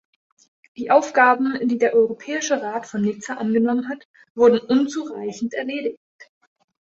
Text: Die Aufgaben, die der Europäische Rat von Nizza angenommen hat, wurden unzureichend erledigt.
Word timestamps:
Die 0.77 0.89
Aufgaben, 0.89 1.59
die 1.67 1.77
der 1.77 1.93
Europäische 1.93 2.59
Rat 2.59 2.87
von 2.87 3.03
Nizza 3.03 3.35
angenommen 3.35 3.87
hat, 3.87 4.07
wurden 4.33 4.57
unzureichend 4.57 5.53
erledigt. 5.53 5.99